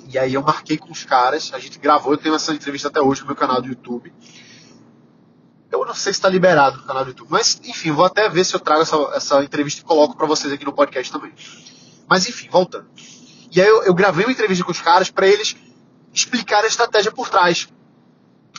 E 0.08 0.18
aí 0.18 0.34
eu 0.34 0.42
marquei 0.42 0.78
com 0.78 0.92
os 0.92 1.04
caras, 1.04 1.50
a 1.52 1.58
gente 1.58 1.78
gravou, 1.78 2.12
eu 2.12 2.18
tenho 2.18 2.34
essa 2.34 2.54
entrevista 2.54 2.88
até 2.88 3.00
hoje 3.00 3.22
no 3.22 3.26
meu 3.26 3.36
canal 3.36 3.60
do 3.60 3.68
YouTube. 3.68 4.12
Eu 5.70 5.84
não 5.84 5.94
sei 5.94 6.12
se 6.12 6.18
está 6.18 6.28
liberado 6.28 6.78
no 6.78 6.84
canal 6.84 7.04
do 7.04 7.10
YouTube, 7.10 7.28
mas 7.30 7.60
enfim, 7.64 7.90
vou 7.90 8.04
até 8.04 8.28
ver 8.28 8.44
se 8.44 8.54
eu 8.54 8.60
trago 8.60 8.82
essa, 8.82 8.96
essa 9.14 9.42
entrevista 9.42 9.80
e 9.80 9.84
coloco 9.84 10.16
para 10.16 10.26
vocês 10.26 10.52
aqui 10.52 10.64
no 10.64 10.72
podcast 10.72 11.12
também. 11.12 11.32
Mas 12.08 12.28
enfim, 12.28 12.48
voltando. 12.48 12.86
E 13.50 13.60
aí 13.60 13.66
eu, 13.66 13.82
eu 13.82 13.94
gravei 13.94 14.24
uma 14.24 14.32
entrevista 14.32 14.64
com 14.64 14.70
os 14.70 14.80
caras 14.80 15.10
para 15.10 15.26
eles 15.26 15.56
explicarem 16.12 16.66
a 16.66 16.68
estratégia 16.68 17.10
por 17.10 17.28
trás. 17.28 17.68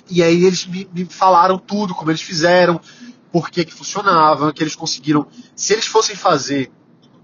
E 0.09 0.21
aí 0.21 0.45
eles 0.45 0.65
me, 0.65 0.87
me 0.93 1.05
falaram 1.05 1.57
tudo, 1.57 1.95
como 1.95 2.11
eles 2.11 2.21
fizeram, 2.21 2.79
por 3.31 3.49
que, 3.49 3.65
que 3.65 3.73
funcionava, 3.73 4.51
que 4.51 4.61
eles 4.61 4.75
conseguiram. 4.75 5.27
Se 5.55 5.73
eles 5.73 5.87
fossem 5.87 6.15
fazer 6.15 6.71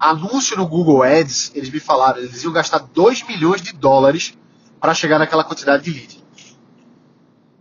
anúncio 0.10 0.58
no 0.58 0.68
Google 0.68 1.02
Ads, 1.02 1.52
eles 1.56 1.70
me 1.70 1.80
falaram, 1.80 2.20
eles 2.20 2.44
iam 2.44 2.52
gastar 2.52 2.80
2 2.80 3.26
milhões 3.28 3.62
de 3.62 3.72
dólares 3.74 4.38
para 4.80 4.94
chegar 4.94 5.18
naquela 5.18 5.44
quantidade 5.44 5.84
de 5.84 5.92
lead. 5.92 6.24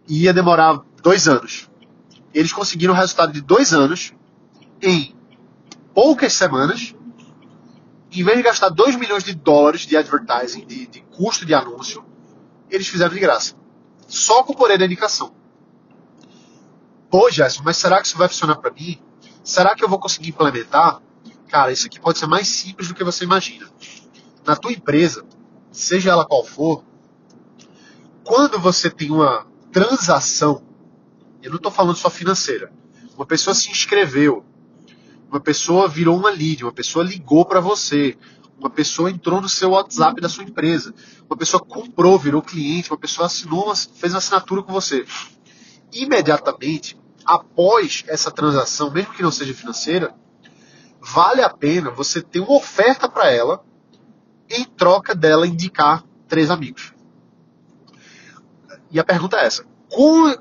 E 0.09 0.25
ia 0.25 0.33
demorar 0.33 0.81
dois 1.03 1.29
anos. 1.29 1.71
Eles 2.35 2.53
conseguiram 2.53 2.95
o 2.95 2.97
resultado 2.97 3.33
de 3.33 3.41
dois 3.41 3.73
anos 3.73 4.13
em 4.81 5.15
poucas 5.95 6.33
semanas. 6.33 6.95
Em 8.11 8.25
vez 8.25 8.37
de 8.37 8.43
gastar 8.43 8.69
2 8.69 8.97
milhões 8.97 9.25
de 9.25 9.35
dólares 9.35 9.83
de 9.83 9.97
advertising, 9.97 10.67
de, 10.67 10.87
de 10.87 11.01
custo 11.01 11.47
de 11.47 11.55
anúncio, 11.55 12.05
eles 12.69 12.89
fizeram 12.89 13.15
de 13.15 13.21
graça. 13.21 13.55
Só 14.09 14.43
com 14.43 14.53
o 14.53 14.57
poder 14.57 14.79
da 14.79 14.85
indicação. 14.85 15.33
Pô, 17.09 17.31
Jéssica, 17.31 17.63
mas 17.65 17.77
será 17.77 18.01
que 18.01 18.09
isso 18.09 18.19
vai 18.19 18.29
funcionar 18.29 18.57
para 18.57 18.71
mim? 18.71 19.01
Será 19.45 19.75
que 19.75 19.85
eu 19.85 19.89
vou 19.89 19.99
conseguir 19.99 20.31
implementar? 20.31 21.01
Cara, 21.53 21.71
isso 21.71 21.87
aqui 21.87 22.01
pode 22.01 22.19
ser 22.19 22.27
mais 22.27 22.49
simples 22.49 22.89
do 22.89 22.95
que 22.95 23.05
você 23.05 23.25
imagina. 23.25 23.69
Na 24.43 24.57
tua 24.57 24.73
empresa, 24.73 25.23
seja 25.71 26.11
ela 26.11 26.25
qual 26.25 26.43
for, 26.43 26.83
quando 28.25 28.59
você 28.59 28.89
tem 28.89 29.11
uma 29.11 29.47
transação, 29.71 30.65
eu 31.43 31.51
não 31.51 31.59
estou 31.59 31.71
falando 31.71 31.97
só 31.97 32.09
financeira, 32.09 32.73
uma 33.15 33.27
pessoa 33.27 33.53
se 33.55 33.71
inscreveu, 33.71 34.43
uma 35.29 35.41
pessoa 35.41 35.87
virou 35.87 36.17
uma 36.17 36.31
lead, 36.31 36.65
uma 36.65 36.73
pessoa 36.73 37.05
ligou 37.05 37.45
para 37.45 37.61
você, 37.61 38.17
uma 38.59 38.71
pessoa 38.71 39.11
entrou 39.11 39.39
no 39.39 39.49
seu 39.49 39.73
WhatsApp 39.73 40.23
da 40.23 40.31
sua 40.31 40.45
empresa, 40.45 40.95
uma 41.29 41.37
pessoa 41.37 41.63
comprou, 41.63 42.19
virou 42.19 42.41
cliente, 42.41 42.91
uma 42.91 42.99
pessoa 42.99 43.27
assinou, 43.27 43.77
fez 43.77 44.15
uma 44.15 44.21
assinatura 44.21 44.63
com 44.63 44.73
você. 44.73 45.05
Imediatamente, 45.93 46.99
após 47.27 48.05
essa 48.07 48.31
transação, 48.31 48.91
mesmo 48.91 49.13
que 49.13 49.23
não 49.23 49.31
seja 49.31 49.53
financeira, 49.53 50.15
vale 51.03 51.43
a 51.43 51.51
pena 51.51 51.91
você 51.91 52.23
ter 52.23 52.39
uma 52.39 52.57
oferta 52.57 53.09
para 53.09 53.29
ela 53.31 53.65
em 54.49 54.65
troca 54.65 55.15
dela 55.15 55.47
indicar 55.47 56.05
três 56.29 56.51
amigos. 56.51 56.95
E 58.91 59.01
a 59.01 59.05
pergunta 59.05 59.37
é 59.39 59.47
essa: 59.47 59.67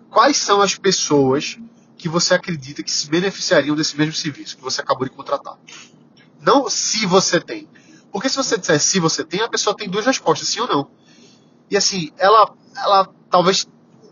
quais 0.10 0.38
são 0.38 0.62
as 0.62 0.76
pessoas 0.76 1.58
que 1.98 2.08
você 2.08 2.36
acredita 2.36 2.84
que 2.84 2.92
se 2.92 3.10
beneficiariam 3.10 3.76
desse 3.76 3.98
mesmo 3.98 4.14
serviço 4.14 4.58
que 4.58 4.64
você 4.64 4.82
acabou 4.82 5.08
de 5.08 5.16
contratar? 5.16 5.58
Não 6.40 6.70
se 6.70 7.06
você 7.06 7.40
tem. 7.40 7.68
Porque 8.12 8.30
se 8.30 8.36
você 8.36 8.58
disser 8.58 8.80
se 8.80 9.00
você 9.00 9.24
tem, 9.24 9.42
a 9.42 9.50
pessoa 9.50 9.76
tem 9.76 9.90
duas 9.90 10.06
respostas, 10.06 10.48
sim 10.50 10.60
ou 10.60 10.68
não. 10.68 10.92
E 11.70 11.78
assim, 11.78 12.12
ela, 12.18 12.54
ela 12.76 13.10
talvez 13.30 13.66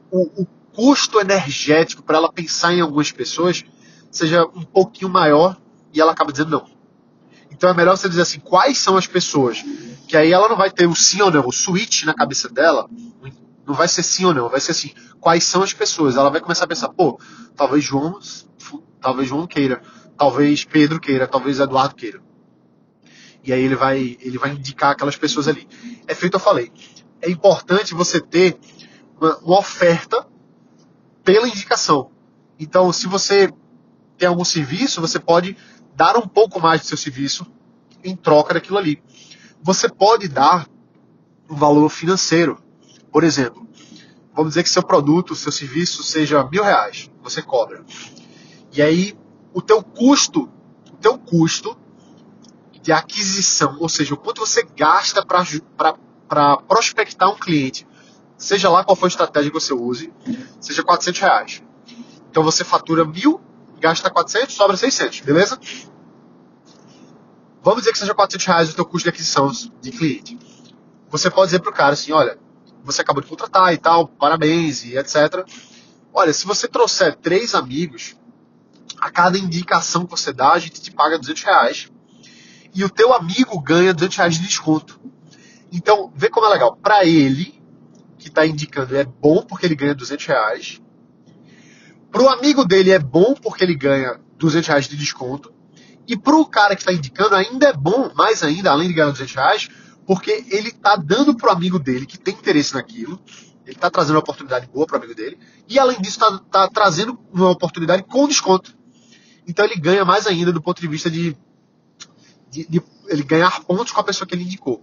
o, 0.10 0.42
o 0.42 0.46
custo 0.74 1.20
energético 1.20 2.02
para 2.02 2.18
ela 2.18 2.32
pensar 2.32 2.74
em 2.74 2.80
algumas 2.80 3.12
pessoas 3.12 3.64
seja 4.10 4.46
um 4.56 4.64
pouquinho 4.64 5.10
maior 5.10 5.60
e 5.94 6.02
ela 6.02 6.12
acaba 6.12 6.32
dizendo 6.32 6.52
não. 6.52 6.66
Então 7.52 7.70
é 7.70 7.74
melhor 7.74 7.98
você 7.98 8.08
dizer 8.08 8.22
assim, 8.22 8.40
quais 8.40 8.78
são 8.78 8.96
as 8.96 9.08
pessoas? 9.08 9.64
Que 10.08 10.16
aí 10.16 10.32
ela 10.32 10.48
não 10.48 10.56
vai 10.56 10.72
ter 10.72 10.88
o 10.88 10.96
sim 10.96 11.22
ou 11.22 11.32
não, 11.32 11.46
o 11.46 11.52
switch 11.52 12.04
na 12.04 12.14
cabeça 12.14 12.48
dela, 12.50 12.90
não 13.66 13.74
vai 13.74 13.88
ser 13.88 14.04
sim 14.04 14.26
ou 14.26 14.34
não, 14.34 14.50
vai 14.50 14.60
ser 14.60 14.72
assim, 14.72 14.92
quais 15.20 15.44
são 15.44 15.62
as 15.62 15.74
pessoas? 15.74 16.16
Ela 16.16 16.30
vai 16.30 16.42
começar 16.42 16.66
a 16.66 16.68
pensar, 16.68 16.90
pô, 16.90 17.20
talvez 17.56 17.84
João, 17.84 18.20
talvez 19.02 19.28
João 19.28 19.46
queira, 19.46 19.82
talvez 20.18 20.64
Pedro 20.64 21.00
queira, 21.00 21.28
talvez 21.28 21.60
Eduardo 21.60 21.96
queira. 21.96 22.22
E 23.44 23.54
aí 23.54 23.62
ele 23.62 23.76
vai, 23.76 24.18
ele 24.22 24.38
vai 24.38 24.52
indicar 24.52 24.92
aquelas 24.92 25.16
pessoas 25.16 25.48
ali. 25.48 25.68
É 26.08 26.14
feito, 26.14 26.36
eu 26.36 26.40
falei. 26.40 26.72
É 27.22 27.30
importante 27.30 27.94
você 27.94 28.20
ter 28.20 28.58
uma, 29.20 29.38
uma 29.38 29.60
oferta 29.60 30.28
pela 31.24 31.48
indicação. 31.48 32.12
Então, 32.60 32.92
se 32.92 33.08
você 33.08 33.52
tem 34.18 34.28
algum 34.28 34.44
serviço, 34.44 35.00
você 35.00 35.20
pode 35.20 35.56
dar 36.00 36.16
um 36.16 36.26
pouco 36.26 36.62
mais 36.62 36.80
do 36.80 36.88
seu 36.88 36.96
serviço 36.98 37.46
em 38.02 38.16
troca 38.16 38.54
daquilo 38.54 38.78
ali. 38.78 39.04
Você 39.62 39.90
pode 39.90 40.30
dar 40.30 40.66
um 41.50 41.56
valor 41.58 41.90
financeiro. 41.90 42.58
Por 43.12 43.22
exemplo, 43.22 43.68
vamos 44.34 44.52
dizer 44.52 44.64
que 44.64 44.70
seu 44.70 44.82
produto, 44.82 45.36
seu 45.36 45.52
serviço 45.52 46.02
seja 46.02 46.42
mil 46.46 46.64
reais, 46.64 47.12
você 47.22 47.42
cobra. 47.42 47.84
E 48.72 48.82
aí 48.82 49.14
o 49.54 49.62
teu 49.62 49.84
custo, 49.84 50.50
o 50.90 50.96
teu 51.02 51.18
custo 51.18 51.78
de 52.82 52.94
aquisição, 52.94 53.76
ou 53.82 53.90
seja, 53.90 54.14
o 54.14 54.18
quanto 54.18 54.40
você 54.40 54.64
gasta 54.64 55.22
para 55.26 56.58
prospectar 56.60 57.30
um 57.30 57.36
cliente, 57.36 57.86
seja 58.38 58.70
lá 58.70 58.86
qual 58.86 58.96
for 58.96 59.08
a 59.08 59.10
estratégia 59.10 59.52
que 59.52 59.60
você 59.60 59.74
use, 59.74 60.14
seja 60.62 60.82
400 60.82 61.20
reais. 61.20 61.64
Então 62.32 62.42
você 62.42 62.64
fatura 62.64 63.04
mil 63.04 63.42
gasta 63.80 64.10
400, 64.10 64.54
sobra 64.54 64.78
600, 64.78 65.22
beleza? 65.22 65.60
Vamos 67.62 67.82
dizer 67.82 67.92
que 67.92 68.00
seja 68.00 68.14
400 68.14 68.46
reais 68.46 68.70
o 68.72 68.76
teu 68.76 68.86
custo 68.86 69.04
de 69.04 69.10
aquisição 69.10 69.52
de 69.82 69.92
cliente. 69.92 70.40
Você 71.10 71.30
pode 71.30 71.48
dizer 71.48 71.60
para 71.60 71.72
o 71.72 71.74
cara 71.74 71.94
assim, 71.94 72.12
olha, 72.12 72.38
você 72.84 73.02
acabou 73.02 73.22
de 73.22 73.30
contratar 73.30 73.74
e 73.74 73.78
tal, 73.78 74.08
parabéns 74.08 74.84
e 74.86 74.98
etc. 74.98 75.46
Olha, 76.14 76.34
se 76.34 76.46
você 76.46 76.68
trouxer 76.68 77.16
três 77.16 77.54
amigos, 77.54 78.16
a 79.00 79.10
cada 79.10 79.38
indicação 79.38 80.06
que 80.06 80.12
você 80.12 80.34
dá, 80.34 80.52
a 80.54 80.60
gente 80.60 80.82
te 80.82 80.92
paga 80.92 81.18
200 81.18 81.44
reais. 81.44 81.92
E 82.74 82.84
o 82.84 82.90
teu 82.90 83.14
amigo 83.14 83.60
ganha 83.60 83.94
200 83.94 84.18
reais 84.18 84.36
de 84.36 84.46
desconto. 84.46 85.00
Então, 85.72 86.12
vê 86.16 86.30
como 86.30 86.46
é 86.48 86.50
legal. 86.50 86.76
Para 86.76 87.06
ele, 87.06 87.62
que 88.18 88.28
está 88.28 88.46
indicando, 88.46 88.96
é 88.96 89.04
bom 89.04 89.44
porque 89.44 89.66
ele 89.66 89.76
ganha 89.76 89.96
200 89.96 90.26
reais. 90.26 90.82
Para 92.12 92.24
o 92.24 92.30
amigo 92.30 92.66
dele 92.66 92.92
é 92.92 93.00
bom 93.00 93.34
porque 93.34 93.64
ele 93.64 93.76
ganha 93.76 94.20
200 94.38 94.68
reais 94.68 94.88
de 94.88 94.98
desconto. 94.98 95.54
E 96.08 96.18
para 96.18 96.36
o 96.36 96.46
cara 96.46 96.76
que 96.76 96.82
está 96.82 96.92
indicando 96.92 97.36
ainda 97.36 97.68
é 97.68 97.74
bom, 97.74 98.12
mais 98.16 98.42
ainda, 98.42 98.72
além 98.72 98.88
de 98.88 98.94
ganhar 98.96 99.12
200 99.12 99.36
reais, 99.36 99.70
porque 100.08 100.44
ele 100.50 100.70
está 100.70 100.96
dando 100.96 101.36
para 101.36 101.50
o 101.50 101.52
amigo 101.52 101.78
dele 101.78 102.06
que 102.06 102.18
tem 102.18 102.34
interesse 102.34 102.74
naquilo, 102.74 103.22
Ele 103.64 103.76
está 103.76 103.92
trazendo 103.92 104.16
uma 104.16 104.22
oportunidade 104.22 104.68
boa 104.68 104.88
para 104.88 104.96
o 104.96 104.98
amigo 104.98 105.14
dele. 105.14 105.38
E 105.68 105.78
além 105.78 106.02
disso, 106.02 106.20
está 106.20 106.40
tá 106.40 106.68
trazendo 106.68 107.20
uma 107.32 107.52
oportunidade 107.52 108.02
com 108.04 108.28
desconto. 108.28 108.76
Então 109.48 109.64
ele 109.64 109.76
ganha 109.76 110.04
mais 110.04 110.26
ainda 110.26 110.52
do 110.52 110.62
ponto 110.62 110.82
de 110.82 110.88
vista 110.88 111.12
de, 111.12 111.38
de, 112.50 112.68
de 112.68 112.82
ele 113.08 113.24
ganhar 113.24 113.64
pontos 113.66 113.92
com 113.92 114.00
a 114.00 114.04
pessoa 114.04 114.28
que 114.28 114.34
ele 114.34 114.44
indicou. 114.44 114.82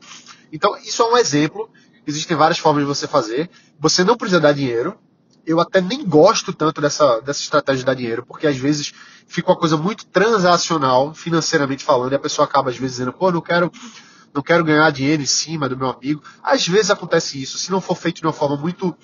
Então, 0.53 0.77
isso 0.79 1.03
é 1.03 1.13
um 1.13 1.17
exemplo. 1.17 1.69
Existem 2.07 2.37
várias 2.37 2.59
formas 2.59 2.83
de 2.83 2.87
você 2.87 3.07
fazer. 3.07 3.51
Você 3.79 4.05
não 4.05 4.17
precisa 4.17 4.41
dar 4.41 4.53
dinheiro. 4.53 4.99
Eu 5.47 5.61
até 5.61 5.81
nem 5.81 6.05
gosto 6.05 6.53
tanto 6.53 6.81
dessa, 6.81 7.21
dessa 7.21 7.41
estratégia 7.41 7.79
de 7.79 7.85
dar 7.85 7.95
dinheiro, 7.95 8.27
porque 8.27 8.47
às 8.47 8.57
vezes 8.57 8.93
fica 9.29 9.51
uma 9.51 9.57
coisa 9.57 9.77
muito 9.77 10.05
transacional, 10.07 11.15
financeiramente 11.15 11.85
falando, 11.85 12.13
e 12.13 12.17
a 12.17 12.19
pessoa 12.19 12.45
acaba 12.45 12.71
às 12.71 12.77
vezes 12.77 12.97
dizendo, 12.97 13.13
pô, 13.13 13.31
não 13.31 13.41
quero 13.41 13.71
não 14.35 14.43
quero 14.43 14.63
ganhar 14.63 14.91
dinheiro 14.91 15.23
em 15.23 15.27
cima 15.27 15.67
do 15.67 15.79
meu 15.79 15.89
amigo. 15.89 16.23
Às 16.43 16.69
vezes 16.69 16.91
acontece 16.91 17.41
isso, 17.41 17.57
se 17.57 17.71
não 17.71 17.81
for 17.81 17.97
feito 17.97 18.21
de 18.21 18.27
uma 18.27 18.35
forma 18.35 18.55
muito 18.55 18.95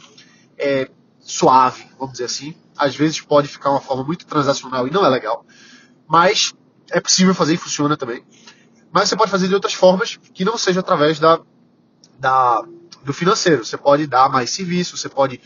é, 0.58 0.90
suave, 1.20 1.86
vamos 1.98 2.12
dizer 2.12 2.24
assim. 2.24 2.54
Às 2.76 2.94
vezes 2.94 3.20
pode 3.20 3.48
ficar 3.48 3.70
uma 3.70 3.80
forma 3.80 4.04
muito 4.04 4.26
transacional 4.26 4.86
e 4.86 4.90
não 4.90 5.06
é 5.06 5.08
legal. 5.08 5.46
Mas 6.06 6.52
é 6.90 7.00
possível 7.00 7.34
fazer 7.34 7.54
e 7.54 7.56
funciona 7.56 7.96
também. 7.96 8.22
Mas 8.92 9.08
você 9.08 9.16
pode 9.16 9.30
fazer 9.30 9.48
de 9.48 9.54
outras 9.54 9.72
formas 9.72 10.18
que 10.34 10.44
não 10.44 10.58
seja 10.58 10.80
através 10.80 11.18
da, 11.18 11.40
da 12.18 12.62
do 13.02 13.12
financeiro. 13.12 13.64
Você 13.64 13.76
pode 13.76 14.06
dar 14.06 14.28
mais 14.28 14.50
serviço, 14.50 14.96
você 14.96 15.08
pode 15.08 15.40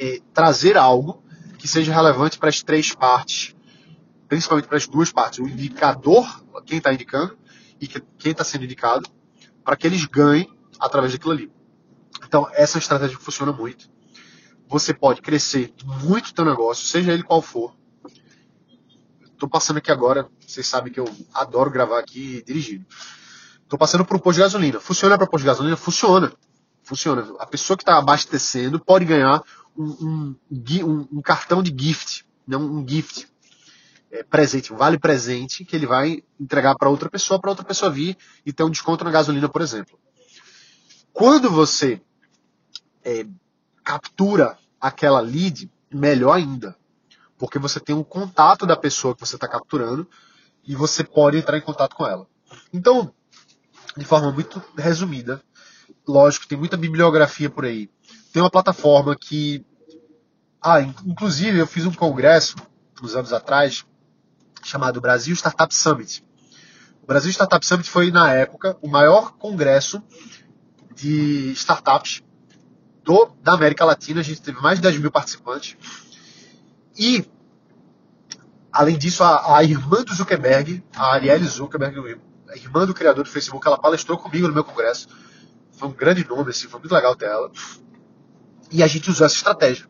é, 0.00 0.20
trazer 0.32 0.78
algo 0.78 1.22
que 1.58 1.68
seja 1.68 1.92
relevante 1.92 2.38
para 2.38 2.48
as 2.48 2.62
três 2.62 2.94
partes, 2.94 3.54
principalmente 4.26 4.66
para 4.66 4.78
as 4.78 4.88
duas 4.88 5.12
partes. 5.12 5.38
O 5.40 5.46
indicador, 5.46 6.42
quem 6.64 6.78
está 6.78 6.92
indicando, 6.92 7.36
e 7.78 7.86
quem 7.86 8.32
está 8.32 8.42
sendo 8.42 8.64
indicado, 8.64 9.08
para 9.62 9.76
que 9.76 9.86
eles 9.86 10.06
ganhem 10.06 10.50
através 10.78 11.12
daquilo 11.12 11.32
ali. 11.32 11.52
Então, 12.24 12.48
essa 12.52 12.78
estratégia 12.78 13.18
funciona 13.18 13.52
muito. 13.52 13.90
Você 14.68 14.94
pode 14.94 15.20
crescer 15.20 15.72
muito 16.02 16.32
teu 16.32 16.44
negócio, 16.44 16.86
seja 16.86 17.12
ele 17.12 17.22
qual 17.22 17.42
for. 17.42 17.76
Estou 19.22 19.48
passando 19.48 19.78
aqui 19.78 19.90
agora, 19.90 20.28
vocês 20.46 20.66
sabem 20.66 20.92
que 20.92 21.00
eu 21.00 21.08
adoro 21.34 21.70
gravar 21.70 21.98
aqui 21.98 22.42
dirigindo. 22.46 22.86
Estou 23.62 23.78
passando 23.78 24.04
por 24.04 24.16
um 24.16 24.20
posto 24.20 24.36
de 24.36 24.42
gasolina. 24.42 24.80
Funciona 24.80 25.16
para 25.16 25.26
posto 25.26 25.42
de 25.42 25.46
gasolina? 25.46 25.76
Funciona. 25.76 26.32
Funciona. 26.90 27.36
A 27.38 27.46
pessoa 27.46 27.76
que 27.76 27.84
está 27.84 27.96
abastecendo 27.96 28.80
pode 28.80 29.04
ganhar 29.04 29.44
um, 29.78 29.84
um, 29.84 30.36
um, 30.50 31.08
um, 31.12 31.22
cartão 31.22 31.62
de 31.62 31.72
gift, 31.72 32.26
não 32.44 32.60
um 32.60 32.84
gift 32.86 33.28
é, 34.10 34.24
presente, 34.24 34.72
um 34.72 34.76
vale 34.76 34.98
presente 34.98 35.64
que 35.64 35.76
ele 35.76 35.86
vai 35.86 36.24
entregar 36.40 36.74
para 36.74 36.88
outra 36.88 37.08
pessoa, 37.08 37.40
para 37.40 37.50
outra 37.50 37.64
pessoa 37.64 37.92
vir 37.92 38.18
e 38.44 38.52
ter 38.52 38.64
um 38.64 38.70
desconto 38.70 39.04
na 39.04 39.10
gasolina, 39.12 39.48
por 39.48 39.62
exemplo. 39.62 39.96
Quando 41.12 41.48
você 41.48 42.02
é, 43.04 43.24
captura 43.84 44.58
aquela 44.80 45.20
lead, 45.20 45.70
melhor 45.94 46.32
ainda, 46.32 46.76
porque 47.38 47.56
você 47.56 47.78
tem 47.78 47.94
um 47.94 48.02
contato 48.02 48.66
da 48.66 48.76
pessoa 48.76 49.14
que 49.14 49.20
você 49.20 49.36
está 49.36 49.46
capturando 49.46 50.10
e 50.66 50.74
você 50.74 51.04
pode 51.04 51.38
entrar 51.38 51.56
em 51.56 51.62
contato 51.62 51.94
com 51.94 52.04
ela. 52.04 52.26
Então, 52.72 53.14
de 53.96 54.04
forma 54.04 54.32
muito 54.32 54.60
resumida, 54.76 55.40
lógico, 56.06 56.46
tem 56.46 56.58
muita 56.58 56.76
bibliografia 56.76 57.48
por 57.48 57.64
aí. 57.64 57.88
Tem 58.32 58.42
uma 58.42 58.50
plataforma 58.50 59.16
que. 59.16 59.64
Ah, 60.62 60.80
inclusive 60.80 61.58
eu 61.58 61.66
fiz 61.66 61.86
um 61.86 61.92
congresso 61.92 62.56
uns 63.02 63.14
anos 63.14 63.32
atrás 63.32 63.84
chamado 64.62 65.00
Brasil 65.00 65.34
Startup 65.34 65.74
Summit. 65.74 66.24
O 67.02 67.06
Brasil 67.06 67.30
Startup 67.30 67.64
Summit 67.64 67.88
foi, 67.88 68.10
na 68.10 68.32
época, 68.32 68.76
o 68.82 68.88
maior 68.88 69.32
congresso 69.32 70.02
de 70.94 71.52
startups 71.52 72.22
do, 73.02 73.30
da 73.42 73.54
América 73.54 73.84
Latina. 73.84 74.20
A 74.20 74.24
gente 74.24 74.42
teve 74.42 74.60
mais 74.60 74.78
de 74.78 74.82
10 74.82 74.98
mil 74.98 75.10
participantes. 75.10 75.76
E, 76.96 77.24
além 78.70 78.98
disso, 78.98 79.24
a, 79.24 79.56
a 79.56 79.64
irmã 79.64 80.02
do 80.04 80.14
Zuckerberg, 80.14 80.84
a 80.94 81.14
Arielle 81.14 81.46
Zuckerberg, 81.46 82.20
a 82.48 82.56
irmã 82.56 82.86
do 82.86 82.94
criador 82.94 83.24
do 83.24 83.30
Facebook, 83.30 83.66
ela 83.66 83.78
palestrou 83.78 84.18
comigo 84.18 84.46
no 84.46 84.54
meu 84.54 84.64
congresso. 84.64 85.08
Foi 85.80 85.88
um 85.88 85.92
grande 85.92 86.28
nome, 86.28 86.50
assim, 86.50 86.68
foi 86.68 86.78
muito 86.78 86.94
legal 86.94 87.16
ter 87.16 87.24
ela. 87.24 87.50
E 88.70 88.82
a 88.82 88.86
gente 88.86 89.08
usou 89.10 89.24
essa 89.24 89.34
estratégia. 89.34 89.88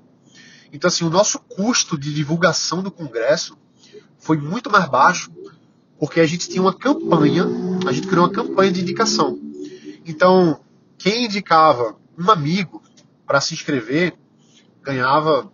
Então, 0.72 0.87
assim, 0.87 1.05
o 1.05 1.11
nosso 1.11 1.40
custo 1.40 1.98
de 1.98 2.14
divulgação 2.14 2.81
do 2.81 2.92
congresso 2.92 3.59
foi 4.16 4.37
muito 4.37 4.70
mais 4.70 4.88
baixo, 4.88 5.33
porque 5.98 6.20
a 6.20 6.26
gente 6.29 6.48
tinha 6.48 6.62
uma 6.62 6.72
campanha, 6.72 7.44
a 7.88 7.92
gente 7.92 8.07
criou 8.07 8.24
uma 8.24 8.33
campanha 8.33 8.70
de 8.70 8.83
indicação. 8.83 9.37
Então, 10.07 10.61
quem 10.96 11.24
indicava 11.24 11.96
um 12.16 12.31
amigo 12.31 12.81
para 13.26 13.40
se 13.40 13.53
inscrever 13.53 14.16
ganhava 14.83 15.50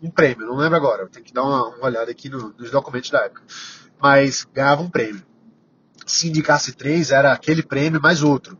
um 0.00 0.08
prêmio, 0.08 0.46
não 0.46 0.56
lembro 0.56 0.76
agora, 0.76 1.06
tenho 1.08 1.26
que 1.26 1.34
dar 1.34 1.42
uma, 1.42 1.68
uma 1.76 1.84
olhada 1.84 2.10
aqui 2.10 2.30
no, 2.30 2.54
nos 2.56 2.70
documentos 2.70 3.10
da 3.10 3.26
época. 3.26 3.42
Mas 4.00 4.48
ganhava 4.50 4.80
um 4.80 4.88
prêmio. 4.88 5.22
Se 6.06 6.26
indicasse 6.26 6.72
três, 6.72 7.10
era 7.10 7.34
aquele 7.34 7.62
prêmio 7.62 8.00
mais 8.00 8.22
outro. 8.22 8.58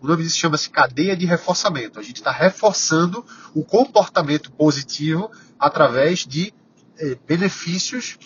O 0.00 0.06
nome 0.06 0.22
disso 0.22 0.38
chama-se 0.38 0.70
cadeia 0.70 1.16
de 1.16 1.26
reforçamento. 1.26 2.00
A 2.00 2.02
gente 2.02 2.16
está 2.16 2.30
reforçando 2.30 3.24
o 3.54 3.62
comportamento 3.62 4.50
positivo 4.52 5.30
através 5.58 6.20
de 6.26 6.54
eh, 6.98 7.18
benefícios 7.26 8.16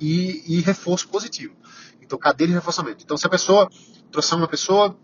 e, 0.00 0.42
e 0.46 0.60
reforço 0.60 1.08
positivo. 1.08 1.54
Então, 2.00 2.16
cadeia 2.16 2.48
de 2.48 2.54
reforçamento. 2.54 3.02
Então, 3.02 3.16
se 3.16 3.26
a 3.26 3.30
pessoa 3.30 3.68
trouxer 4.12 4.38
uma 4.38 4.46
pessoa, 4.46 4.96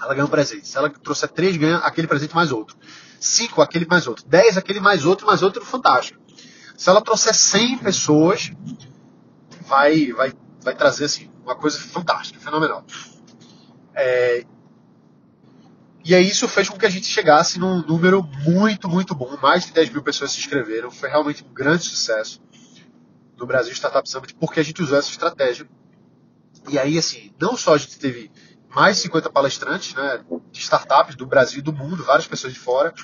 ela 0.00 0.14
ganha 0.14 0.26
um 0.26 0.30
presente. 0.30 0.66
Se 0.66 0.76
ela 0.76 0.90
trouxer 0.90 1.28
três, 1.28 1.56
ganha 1.56 1.76
aquele 1.78 2.08
presente 2.08 2.34
mais 2.34 2.50
outro. 2.50 2.76
Cinco, 3.20 3.62
aquele 3.62 3.86
mais 3.86 4.08
outro. 4.08 4.24
Dez, 4.26 4.58
aquele 4.58 4.80
mais 4.80 5.04
outro, 5.04 5.26
mais 5.26 5.42
outro, 5.42 5.64
fantástico. 5.64 6.20
Se 6.76 6.90
ela 6.90 7.00
trouxer 7.00 7.34
100 7.34 7.78
pessoas, 7.78 8.50
vai, 9.60 10.12
vai, 10.12 10.32
vai 10.62 10.74
trazer 10.74 11.04
assim, 11.04 11.30
uma 11.42 11.54
coisa 11.54 11.78
fantástica, 11.78 12.38
fenomenal. 12.38 12.84
É, 13.94 14.44
e 16.08 16.14
aí 16.14 16.28
isso 16.28 16.46
fez 16.46 16.68
com 16.68 16.78
que 16.78 16.86
a 16.86 16.90
gente 16.90 17.06
chegasse 17.06 17.58
num 17.58 17.84
número 17.84 18.22
muito, 18.22 18.88
muito 18.88 19.12
bom. 19.12 19.36
Mais 19.42 19.66
de 19.66 19.72
10 19.72 19.90
mil 19.90 20.04
pessoas 20.04 20.30
se 20.30 20.38
inscreveram. 20.38 20.88
Foi 20.88 21.08
realmente 21.08 21.42
um 21.42 21.52
grande 21.52 21.82
sucesso 21.82 22.40
no 23.36 23.44
Brasil 23.44 23.72
Startup 23.72 24.08
Summit, 24.08 24.32
porque 24.34 24.60
a 24.60 24.62
gente 24.62 24.80
usou 24.80 24.96
essa 24.96 25.10
estratégia. 25.10 25.68
E 26.68 26.78
aí, 26.78 26.96
assim, 26.96 27.34
não 27.40 27.56
só 27.56 27.74
a 27.74 27.78
gente 27.78 27.98
teve 27.98 28.30
mais 28.70 28.98
de 28.98 29.02
50 29.02 29.30
palestrantes 29.30 29.94
né, 29.94 30.24
de 30.52 30.60
startups 30.60 31.16
do 31.16 31.26
Brasil 31.26 31.58
e 31.58 31.62
do 31.62 31.72
mundo, 31.72 32.04
várias 32.04 32.28
pessoas 32.28 32.52
de 32.52 32.58
fora, 32.60 32.94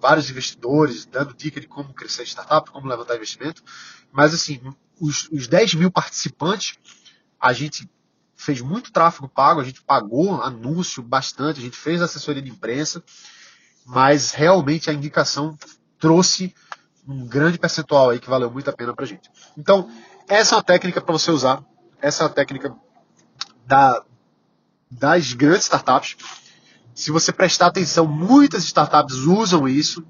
vários 0.00 0.28
investidores 0.28 1.06
dando 1.06 1.34
dica 1.34 1.60
de 1.60 1.68
como 1.68 1.94
crescer 1.94 2.24
startup, 2.24 2.68
como 2.68 2.88
levantar 2.88 3.14
investimento, 3.14 3.62
mas 4.10 4.34
assim, 4.34 4.60
os, 5.00 5.28
os 5.30 5.46
10 5.46 5.74
mil 5.74 5.90
participantes, 5.90 6.78
a 7.38 7.52
gente 7.52 7.88
fez 8.44 8.60
muito 8.60 8.92
tráfego 8.92 9.28
pago, 9.28 9.60
a 9.60 9.64
gente 9.64 9.82
pagou 9.82 10.40
anúncio 10.42 11.02
bastante, 11.02 11.60
a 11.60 11.62
gente 11.62 11.76
fez 11.76 12.02
assessoria 12.02 12.42
de 12.42 12.50
imprensa, 12.50 13.02
mas 13.84 14.32
realmente 14.32 14.90
a 14.90 14.92
indicação 14.92 15.56
trouxe 15.98 16.54
um 17.06 17.26
grande 17.26 17.58
percentual 17.58 18.10
aí 18.10 18.18
que 18.18 18.28
valeu 18.28 18.50
muito 18.50 18.68
a 18.68 18.72
pena 18.72 18.94
pra 18.94 19.06
gente. 19.06 19.30
Então, 19.56 19.90
essa 20.28 20.54
é 20.54 20.56
uma 20.56 20.64
técnica 20.64 21.00
para 21.00 21.12
você 21.12 21.30
usar. 21.30 21.62
Essa 22.00 22.22
é 22.22 22.26
uma 22.26 22.32
técnica 22.32 22.74
da, 23.66 24.02
das 24.90 25.32
grandes 25.32 25.64
startups. 25.64 26.16
Se 26.94 27.10
você 27.10 27.32
prestar 27.32 27.66
atenção, 27.66 28.06
muitas 28.06 28.64
startups 28.64 29.16
usam 29.16 29.68
isso 29.68 30.06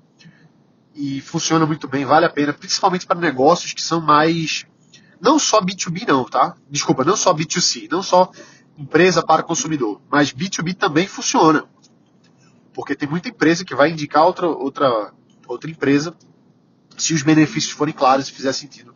e 0.95 1.21
funciona 1.21 1.67
muito 1.67 1.89
bem, 1.89 2.05
vale 2.05 2.27
a 2.27 2.31
pena, 2.31 2.53
principalmente 2.53 3.07
para 3.07 3.19
negócios 3.19 3.73
que 3.73 3.83
são 3.83 4.01
mais 4.01 4.67
não 5.25 5.39
só 5.39 5.61
B2B 5.61 6.07
não, 6.07 6.25
tá? 6.25 6.55
Desculpa, 6.71 7.03
não 7.03 7.17
só 7.17 7.33
B2C, 7.33 7.91
não 7.91 8.03
só 8.03 8.31
empresa 8.77 9.25
para 9.25 9.43
consumidor, 9.43 10.01
mas 10.11 10.33
B2B 10.33 10.77
também 10.77 11.07
funciona. 11.07 11.65
Porque 12.75 12.95
tem 12.95 13.09
muita 13.09 13.31
empresa 13.31 13.65
que 13.65 13.75
vai 13.75 13.91
indicar 13.91 14.25
outra 14.25 14.47
outra 14.47 15.13
outra 15.47 15.71
empresa 15.71 16.15
se 16.97 17.15
os 17.15 17.23
benefícios 17.23 17.73
forem 17.73 17.95
claros 17.95 18.29
e 18.29 18.33
fizer 18.33 18.53
sentido 18.53 18.95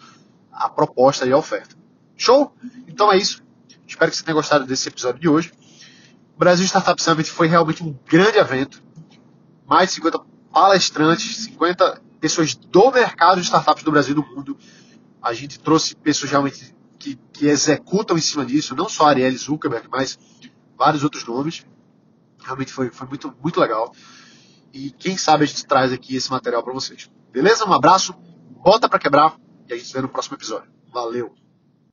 a 0.52 0.68
proposta 0.68 1.24
e 1.24 1.32
a 1.32 1.36
oferta. 1.36 1.74
Show? 2.16 2.54
Então 2.86 3.10
é 3.10 3.16
isso. 3.16 3.42
Espero 3.86 4.10
que 4.10 4.16
você 4.16 4.24
tenha 4.24 4.34
gostado 4.34 4.66
desse 4.66 4.88
episódio 4.88 5.20
de 5.20 5.28
hoje. 5.28 5.52
O 6.36 6.38
Brasil 6.38 6.66
Startup 6.66 7.00
Summit 7.00 7.30
foi 7.30 7.46
realmente 7.46 7.82
um 7.82 7.96
grande 8.06 8.36
evento. 8.36 8.82
Mais 9.66 9.88
de 9.88 9.94
50 9.94 10.20
palestrantes, 10.52 11.44
50 11.44 12.02
pessoas 12.20 12.54
do 12.54 12.90
mercado 12.90 13.40
de 13.40 13.46
startups 13.46 13.82
do 13.82 13.90
Brasil 13.90 14.12
e 14.12 14.14
do 14.14 14.26
mundo. 14.26 14.58
A 15.22 15.32
gente 15.32 15.58
trouxe 15.58 15.94
pessoas 15.96 16.30
realmente 16.30 16.74
que, 16.98 17.16
que 17.32 17.46
executam 17.46 18.16
em 18.16 18.20
cima 18.20 18.44
disso, 18.44 18.74
não 18.74 18.88
só 18.88 19.06
Ariel 19.06 19.36
Zuckerberg, 19.36 19.88
mas 19.90 20.18
vários 20.76 21.02
outros 21.02 21.24
nomes. 21.24 21.66
Realmente 22.42 22.72
foi, 22.72 22.90
foi 22.90 23.06
muito, 23.06 23.34
muito 23.42 23.60
legal. 23.60 23.92
E 24.72 24.90
quem 24.90 25.16
sabe 25.16 25.44
a 25.44 25.46
gente 25.46 25.66
traz 25.66 25.92
aqui 25.92 26.16
esse 26.16 26.30
material 26.30 26.62
para 26.62 26.72
vocês. 26.72 27.10
Beleza? 27.32 27.64
Um 27.66 27.72
abraço, 27.72 28.14
bota 28.62 28.88
para 28.88 28.98
quebrar 28.98 29.36
e 29.68 29.72
a 29.72 29.76
gente 29.76 29.86
se 29.86 29.92
vê 29.92 30.00
no 30.00 30.08
próximo 30.08 30.36
episódio. 30.36 30.70
Valeu! 30.92 31.47